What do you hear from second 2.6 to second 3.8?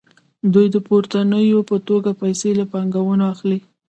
بانکونو اخلي